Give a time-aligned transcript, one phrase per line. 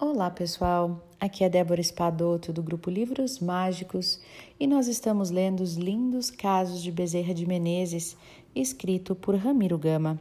[0.00, 1.04] Olá, pessoal.
[1.18, 4.20] Aqui é Débora Espadoto do grupo Livros Mágicos
[4.60, 8.16] e nós estamos lendo os lindos casos de Bezerra de Menezes,
[8.54, 10.16] escrito por Ramiro Gama.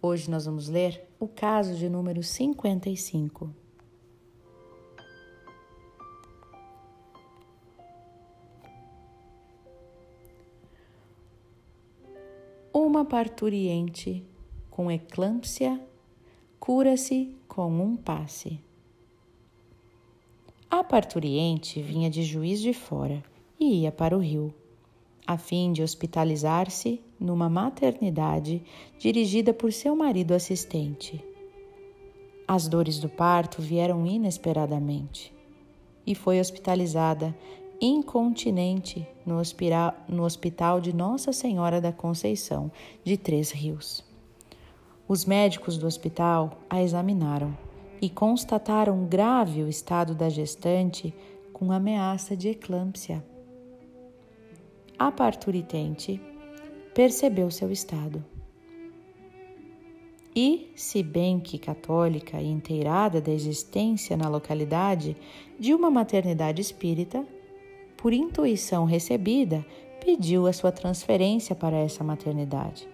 [0.00, 3.50] Hoje nós vamos ler o caso de número 55.
[12.72, 14.24] Uma parturiente
[14.70, 15.78] com eclâmpsia
[16.58, 18.69] cura-se com um passe.
[20.70, 23.24] A parturiente vinha de Juiz de Fora
[23.58, 24.54] e ia para o Rio,
[25.26, 28.62] a fim de hospitalizar-se numa maternidade
[28.96, 31.20] dirigida por seu marido assistente.
[32.46, 35.34] As dores do parto vieram inesperadamente
[36.06, 37.36] e foi hospitalizada
[37.80, 39.42] incontinente no
[40.08, 42.70] no hospital de Nossa Senhora da Conceição
[43.02, 44.04] de Três Rios.
[45.08, 47.58] Os médicos do hospital a examinaram
[48.00, 51.14] e constataram grave o estado da gestante
[51.52, 53.22] com ameaça de eclâmpsia.
[54.98, 56.20] A parturitente
[56.94, 58.24] percebeu seu estado.
[60.34, 65.16] E, se bem que católica e inteirada da existência na localidade
[65.58, 67.26] de uma maternidade espírita,
[67.96, 69.66] por intuição recebida,
[70.02, 72.88] pediu a sua transferência para essa maternidade,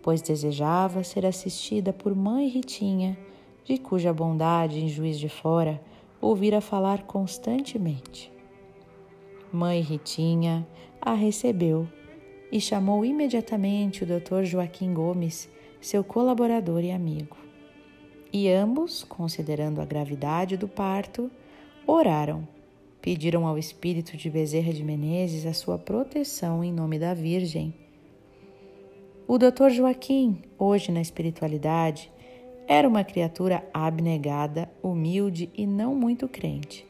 [0.00, 3.18] pois desejava ser assistida por mãe Ritinha
[3.66, 5.82] de cuja bondade em Juiz de Fora
[6.20, 8.32] ouvira falar constantemente.
[9.52, 10.66] Mãe Ritinha
[11.00, 11.88] a recebeu
[12.50, 14.44] e chamou imediatamente o Dr.
[14.44, 15.48] Joaquim Gomes,
[15.80, 17.36] seu colaborador e amigo.
[18.32, 21.30] E ambos, considerando a gravidade do parto,
[21.86, 22.46] oraram,
[23.00, 27.74] pediram ao espírito de Bezerra de Menezes a sua proteção em nome da Virgem.
[29.26, 29.70] O Dr.
[29.70, 32.12] Joaquim, hoje na espiritualidade,
[32.68, 36.86] era uma criatura abnegada, humilde e não muito crente,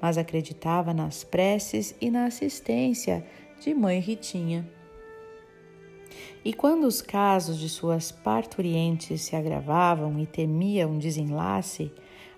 [0.00, 3.24] mas acreditava nas preces e na assistência
[3.60, 4.68] de mãe Ritinha.
[6.44, 11.92] E quando os casos de suas parturientes se agravavam e temia um desenlace,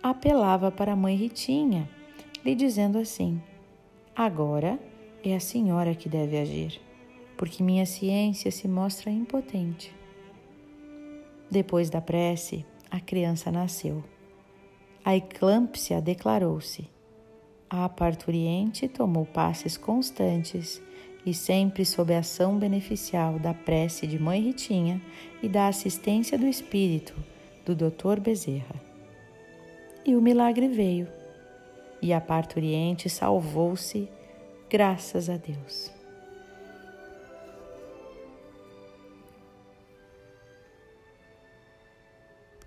[0.00, 1.90] apelava para mãe Ritinha,
[2.44, 3.42] lhe dizendo assim:
[4.14, 4.78] Agora
[5.24, 6.80] é a senhora que deve agir,
[7.36, 9.92] porque minha ciência se mostra impotente.
[11.50, 14.04] Depois da prece, a criança nasceu.
[15.04, 16.90] A eclâmpsia declarou-se.
[17.70, 20.82] A parturiente tomou passes constantes
[21.24, 25.00] e sempre sob a ação beneficial da prece de Mãe Ritinha
[25.42, 27.14] e da assistência do espírito
[27.64, 28.20] do Dr.
[28.20, 28.76] Bezerra.
[30.04, 31.08] E o milagre veio,
[32.00, 34.08] e a parturiente salvou-se,
[34.70, 35.97] graças a Deus.